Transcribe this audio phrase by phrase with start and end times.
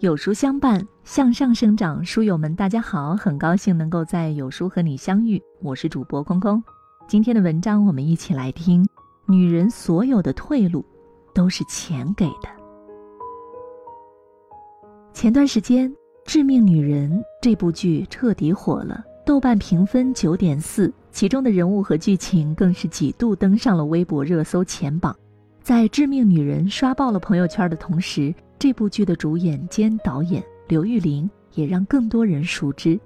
[0.00, 2.04] 有书相伴，向上生长。
[2.04, 5.40] 书友们，大家好，很高兴能够在有书和你相遇。
[5.62, 6.62] 我是主播空空。
[7.06, 8.86] 今天的文章，我们一起来听：
[9.26, 10.84] 女人所有的退路，
[11.32, 12.48] 都是钱给的。
[15.12, 15.88] 前段时间，
[16.24, 25.16] 《致命女人》这部剧彻底火了，豆瓣评分九点四，其中的人物和剧情更是几度登上了微博热搜前榜。
[25.62, 32.98] 在《致命女人》刷爆了朋友圈的同时，这部剧的主演兼导演刘玉玲也让更多人熟知。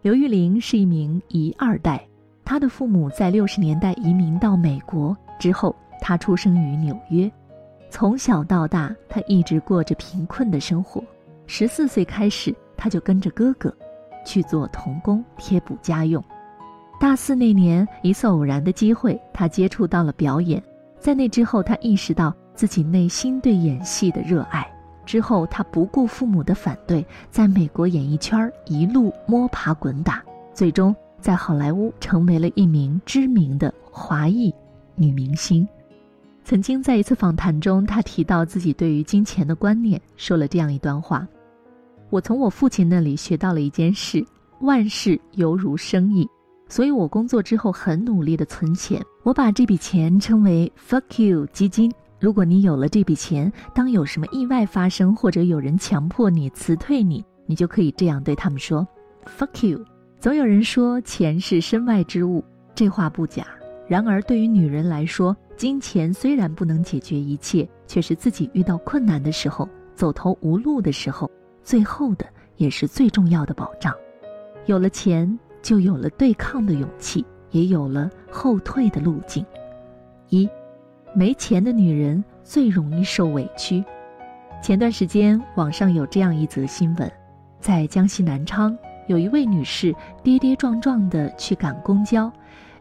[0.00, 2.06] 刘玉玲是一名一二代，
[2.44, 7.28] 她的父母在六十年代移民到美国之后，她出生于纽约。
[7.90, 11.02] 从小到大，她一直过着贫困的生活。
[11.48, 13.74] 十四岁开始，她就跟着哥哥
[14.24, 16.22] 去做童工贴补家用。
[17.00, 20.62] 大四那年，一次偶然的机会，她接触到了表演。
[21.00, 24.71] 在那之后，她意识到自己内心对演戏的热爱。
[25.04, 30.22] 之后，他不顾父母的反对，在美国演艺圈一路摸爬滚打，
[30.54, 34.52] 最终在好莱坞成为了一名知名的华裔
[34.94, 35.66] 女明星。
[36.44, 41.26] 曾经在一次访谈中，她提到自己对于金钱的观念，说了这样一段话
[42.10, 44.24] ：“我从我父亲那里学到了一件事，
[44.60, 46.28] 万事犹如生意，
[46.68, 51.92] 所以我工作之后很努力的存钱，我把这笔钱称为 ‘fuck you’ 基金。”
[52.22, 58.86] 如果你有了这笔钱，当有什么意外发生，或者有人强迫你辞退你，你就可以这样对他们说
[59.26, 59.84] ：“fuck you。”
[60.20, 62.44] 总有人说钱是身外之物，
[62.76, 63.44] 这话不假。
[63.88, 71.28] 然而，对于女人来说，金钱虽然不能解决一切，却是自己遇到困难的时候、走投无路的时候，
[71.64, 72.24] 最后的
[72.56, 73.92] 也是最重要的保障。
[74.66, 79.44] 有了钱，就有了对抗的勇气，也有了后退的路径。
[80.28, 80.48] 一。
[81.14, 83.84] 没钱的女人最容易受委屈。
[84.62, 87.10] 前段时间，网上有这样一则新闻：
[87.60, 88.76] 在江西南昌，
[89.08, 92.32] 有一位女士跌跌撞撞地去赶公交，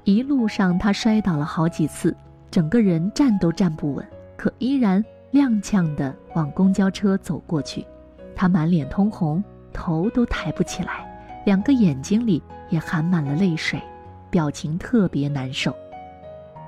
[0.06, 2.16] 一路上她摔倒了好几次，
[2.50, 4.06] 整个人站都站不稳，
[4.38, 5.04] 可依然
[5.34, 7.86] 踉跄地往公交车走过去。
[8.34, 9.44] 她满脸通红，
[9.74, 11.06] 头都抬不起来，
[11.46, 13.82] 两个眼睛里也含满了泪水，
[14.30, 15.76] 表情特别难受。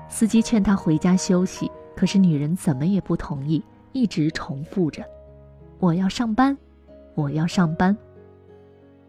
[0.08, 5.04] 司机劝她回家休息，可是女人怎么也不同意，一直重复着
[5.80, 6.56] ：“我要上班，
[7.14, 7.96] 我要上班。”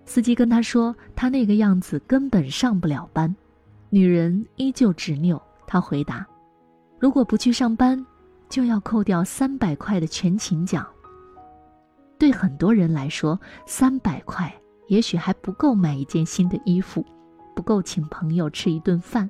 [0.05, 3.33] 司机跟她说：“她那个样子根本上不了班。”
[3.89, 6.25] 女人依旧执拗，她回答
[6.99, 8.03] ：“如果不去上班，
[8.49, 10.85] 就要扣掉三百块的全勤奖。”
[12.17, 14.53] 对很多人来说，三百块
[14.87, 17.05] 也许还不够买一件新的衣服，
[17.55, 19.29] 不够请朋友吃一顿饭。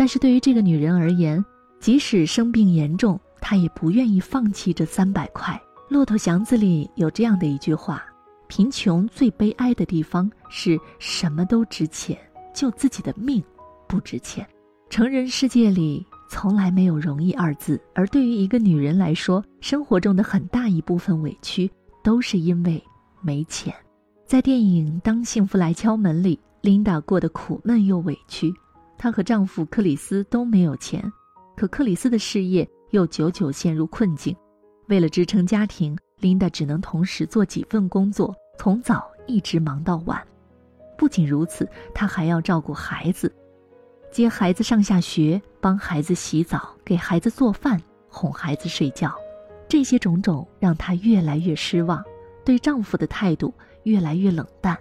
[0.00, 1.44] 但是对于这个女人而言，
[1.78, 5.60] 即使生病严重，她也不愿意放弃这三百块。
[5.90, 8.02] 骆驼祥子里有这样的一句话
[8.48, 12.16] ：“贫穷最悲哀的地方是什么都值钱，
[12.54, 13.44] 就自己的命
[13.86, 14.48] 不值钱。”
[14.88, 21.70] 成人世界里从来没有容易二字，而对于一个女人来说，生活中的很大一部分委屈
[22.02, 22.82] 都是因为
[23.20, 23.70] 没钱。
[24.24, 28.50] 在电影《当幸福来敲门》里，琳达过得苦闷又委屈。
[29.00, 31.02] 她和丈夫克里斯都没有钱，
[31.56, 34.36] 可克里斯的事业又久久陷入困境。
[34.88, 40.22] 为了支撑家庭，琳达只能同时做几份工作，从早一直忙到晚。
[40.98, 43.34] 不仅如此，她还要照顾孩子，
[44.10, 49.14] 接孩子上下学，帮孩子洗澡，给孩子做饭，哄孩子睡觉。
[49.66, 52.04] 这些种种让她越来越失望，
[52.44, 54.76] 对丈夫的态度越来越冷淡，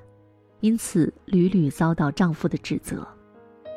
[0.60, 3.08] 因此屡屡遭到丈夫的指责。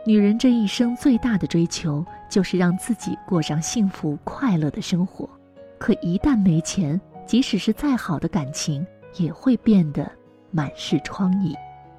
[0.05, 5.31] 女人这一生最大的追求，就是让自己过上幸福快乐的生活。
[5.79, 8.85] 可一旦没钱，即使是再好的感情，
[9.17, 10.11] 也会变得
[10.51, 11.55] 满是疮痍。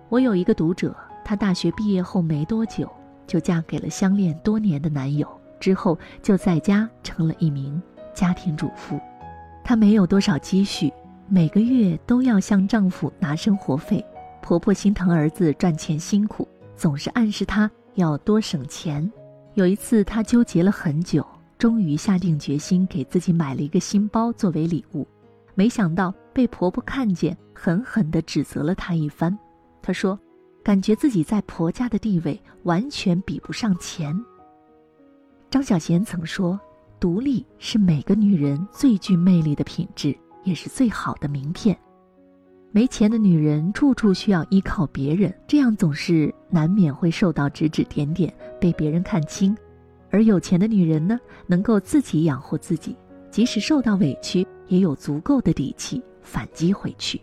[0.09, 0.93] 我有一个读者，
[1.23, 2.91] 她大学毕业后没多久，
[3.25, 5.25] 就嫁给了相恋多年的男友，
[5.57, 7.81] 之后就在家成了一名
[8.13, 8.99] 家庭主妇。
[9.63, 10.91] 她没有多少积蓄，
[11.29, 14.05] 每个月都要向丈夫拿生活费。
[14.41, 16.45] 婆婆心疼儿子赚钱辛苦，
[16.75, 17.71] 总是暗示她。
[17.95, 19.11] 要多省钱。
[19.55, 21.25] 有一次，她纠结了很久，
[21.57, 25.07] 终于下定决心给自己买了一个新包作为礼物。
[25.55, 29.37] 没想到被婆婆看见，狠狠地指责了她一番。
[29.81, 30.19] 她说
[30.63, 34.19] ：“感觉自己在婆家的地位完全比不上钱。”
[35.51, 36.59] 张小娴曾说
[36.99, 41.77] ：“独立是每个女人最具魅力的品质，也是最好的名片。”
[42.75, 49.55] 没钱的女人处处需要依靠别人，这样总是难免会受到指指点点，被别人看轻；
[50.09, 52.97] 而有钱的女人呢，能够自己养活自己，
[53.29, 57.21] 即使受到委屈，也有足够的底气反击回去。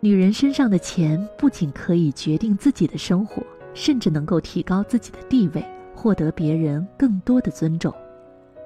[0.00, 3.42] 女人身上的钱不仅可以决定自己的生活，
[3.74, 5.62] 甚至能够提高自己的地位，
[5.94, 7.94] 获得别人更多的尊重。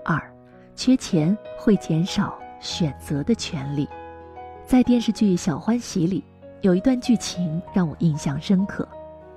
[0.05, 0.22] 二，
[0.76, 3.88] 缺钱会减少选择的权利。
[4.66, 6.25] 在电视剧《小欢喜》里，
[6.62, 8.88] 有一段剧情让我印象深刻。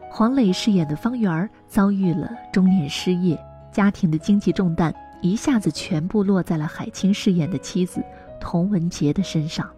[0.09, 3.37] 黄磊饰演的方圆遭遇了中年失业，
[3.69, 8.01] 家庭的经济重担一下子全部落在了海清饰演的妻子
[8.39, 9.69] 童文洁的身上。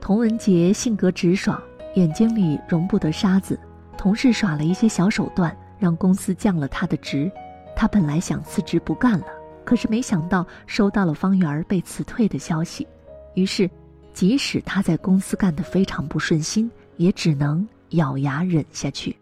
[0.00, 1.62] 童文洁性格直爽，
[1.94, 3.58] 眼睛里容不得沙子。
[3.96, 7.30] 同事耍了一些小手段，让公司降了他的职。
[7.76, 9.26] 他本来想辞职不干了，
[9.64, 12.86] 可是没想到收到了方圆被辞退的消息。
[13.34, 13.70] 于是，
[14.16, 19.14] 即使他在公司干得非常不顺心，也只能咬牙忍下去。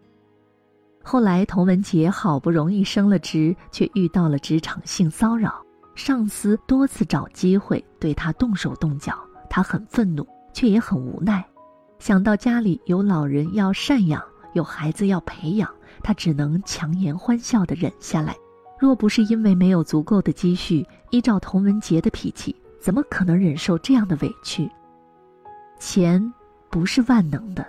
[1.03, 5.61] 后来，童文杰好不容易升了职，却遇到了职场性骚扰，
[5.95, 9.19] 上司多次找机会对他动手动脚，
[9.49, 11.45] 他很愤怒，却也很无奈。
[11.99, 15.69] 想到家里有老人要赡养，有孩子要培养，
[16.03, 18.33] 他只能强颜欢笑地忍下来。
[18.79, 24.71] 若不是因为没有足够的积蓄，依照童文杰的脾气，怎么可能忍受这样的委屈？
[25.85, 26.33] 钱
[26.71, 27.63] 不是万能的。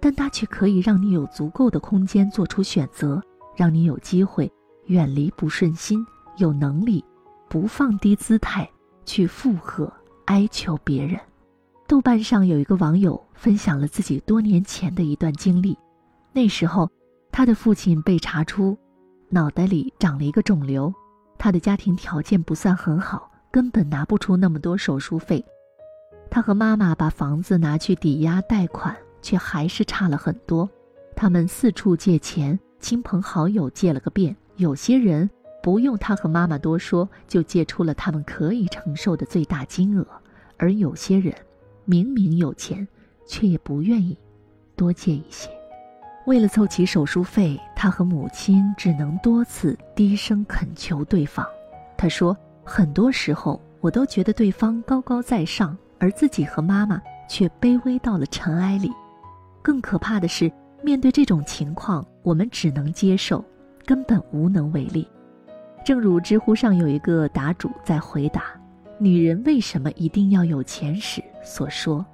[0.00, 3.22] 但它却可以让你有足够的空间做出选择，
[3.56, 4.52] 让你有机会
[4.86, 6.04] 远离不顺心，
[6.36, 7.02] 有能力
[7.48, 8.68] 不放低姿态
[9.06, 9.90] 去附和
[10.24, 11.18] 哀求别人。
[11.86, 15.78] 豆瓣上有一个网友分享了自己多年前的一段经历，
[16.32, 16.90] 那时候
[17.30, 18.76] 他的父亲被查出
[19.30, 20.92] 脑袋里长了一个肿瘤，
[21.38, 25.42] 他的家庭条件不算很好，根本拿不出那么多手术费。
[26.34, 28.92] 他和妈妈把房子拿去抵押贷款。
[29.22, 30.68] 却还是差了很多，
[31.16, 34.36] 他们四处借钱，亲朋好友借了个遍。
[34.56, 35.30] 有些人
[35.62, 40.04] 不用他和妈妈多说，就借出了他们可以承受的最大金额；
[40.58, 41.34] 而有些人
[41.86, 42.86] 明明有钱，
[43.26, 44.14] 却也不愿意
[44.76, 45.48] 多借一些。
[46.26, 51.46] 为了凑齐手术费，他和母亲只能多次低声恳求对方。
[51.96, 58.92] 他说：“很多时候，我都觉得对方高高在上，而自己和妈妈却卑微到了尘埃里。”
[59.64, 60.52] 更可怕的是，
[60.82, 63.42] 面对这种情况，我们只能接受，
[63.86, 65.08] 根本无能为力。
[65.82, 68.42] 正如知乎上有一个答主在回答
[69.00, 72.04] “女人为什么一定要有钱”时所说：“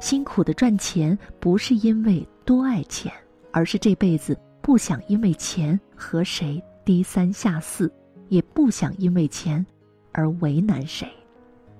[0.00, 3.12] 辛苦的赚钱不是因为多爱钱，
[3.52, 7.92] 而是这辈子不想因为钱和谁低三下四，
[8.30, 9.64] 也不想因为钱
[10.12, 11.06] 而为难谁。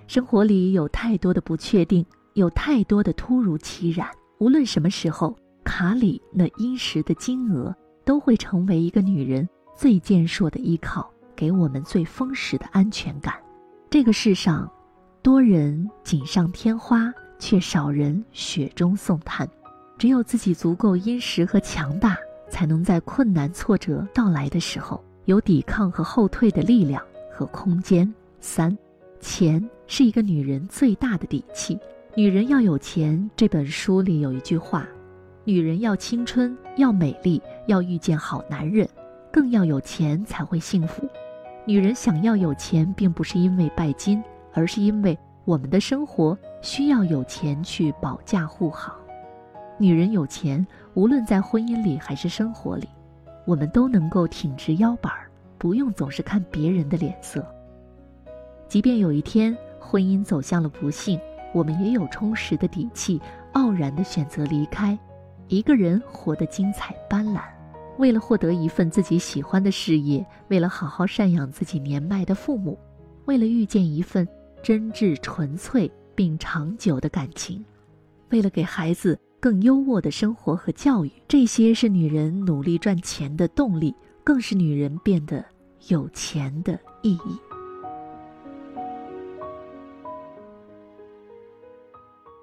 [0.06, 2.04] 生活里有太多的不确定，
[2.34, 4.08] 有太多的突如其然。”
[4.38, 5.34] 无论什么时候，
[5.64, 7.74] 卡里那殷实的金额
[8.04, 13.34] 都会成为一个女人最健硕的依靠，给我们最丰实的安全感。
[13.88, 14.70] 这个世上，
[15.22, 19.48] 多人锦上添花，却少人雪中送炭。
[19.96, 22.16] 只有自己足够殷实和强大，
[22.50, 27.02] 才能在困难挫折到来的时候，有抵抗和后退的力量
[27.32, 28.12] 和空间。
[28.40, 28.76] 三，
[29.24, 31.78] 钱是一个女人最大的底气。
[32.14, 33.30] 女人要有钱。
[33.34, 34.86] 这本书里有一句话：
[35.44, 38.86] 女人要青春，要美丽，要遇见好男人，
[39.32, 41.08] 更要有钱才会幸福。
[41.64, 44.22] 女人想要有钱，并不是因为拜金，
[44.52, 48.94] 而是因为我们的生活需要有钱去保驾护航。
[49.78, 52.86] 女人有钱，无论在婚姻里还是生活里，
[53.46, 57.42] 我们都能够挺直腰板儿，不用总是看别人的脸色。
[58.74, 61.16] 即便有一天婚姻走向了不幸。
[61.52, 63.20] 我们也有充实的底气，
[63.52, 64.98] 傲然的选择离开。
[65.46, 67.40] 一个人活得精彩斑斓，
[67.98, 72.76] 为了获得一份自己喜欢的事业，为了好好赡养自己年迈的父母，
[73.26, 74.26] 为了遇见一份
[74.60, 77.64] 真挚纯粹并长久的感情，
[78.30, 85.44] 为了给孩子更优渥的生活和教育，这些是女人努力赚钱的动力，更是女人变得
[85.86, 87.38] 有钱的意义。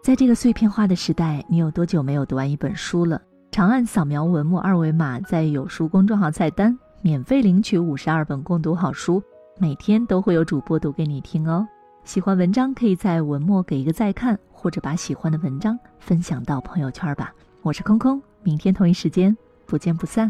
[0.01, 3.21] 在这个碎片化的时代，你有多久没有读完一本书了？
[3.51, 9.21] 长按扫描文末二维码，在有书公众号菜单免费领取五十二本共读好书，
[9.59, 11.67] 每天都会有主播读给你听哦。
[12.03, 17.31] 喜欢文章可以在文末给一个再看，或者把喜欢的文章分享到朋友圈吧。
[17.61, 20.27] 我是空空，明天同一时间不见不散。